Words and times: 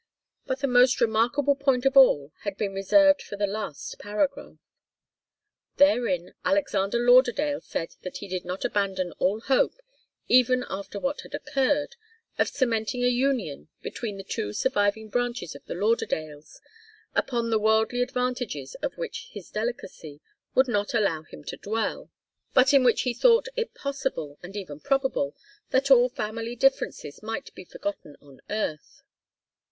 But 0.47 0.61
the 0.61 0.67
most 0.67 0.99
remarkable 0.99 1.55
point 1.55 1.85
of 1.85 1.95
all 1.95 2.33
had 2.41 2.57
been 2.57 2.73
reserved 2.73 3.21
for 3.21 3.35
the 3.35 3.45
last 3.45 3.99
paragraph. 3.99 4.57
Therein 5.77 6.33
Alexander 6.43 6.97
Lauderdale 6.97 7.61
said 7.61 7.93
that 8.01 8.17
he 8.17 8.27
did 8.27 8.43
not 8.43 8.65
abandon 8.65 9.11
all 9.19 9.41
hope, 9.41 9.75
even 10.27 10.65
after 10.71 10.99
what 10.99 11.21
had 11.21 11.35
occurred, 11.35 11.97
of 12.39 12.47
cementing 12.47 13.03
a 13.03 13.09
union 13.09 13.67
between 13.83 14.17
the 14.17 14.23
two 14.23 14.53
surviving 14.53 15.07
branches 15.07 15.53
of 15.53 15.63
the 15.65 15.75
Lauderdales, 15.75 16.59
upon 17.13 17.51
the 17.51 17.59
worldly 17.59 18.01
advantages 18.01 18.73
of 18.81 18.97
which 18.97 19.27
his 19.31 19.51
delicacy 19.51 20.19
would 20.55 20.67
not 20.67 20.95
allow 20.95 21.21
him 21.21 21.43
to 21.43 21.57
dwell, 21.57 22.09
but 22.55 22.73
in 22.73 22.83
which 22.83 23.01
he 23.03 23.13
thought 23.13 23.49
it 23.55 23.75
possible 23.75 24.39
and 24.41 24.55
even 24.55 24.79
probable, 24.79 25.35
that 25.69 25.91
all 25.91 26.09
family 26.09 26.55
differences 26.55 27.21
might 27.21 27.53
be 27.53 27.63
forgotten 27.65 28.17
on 28.19 28.41
earth. 28.49 29.03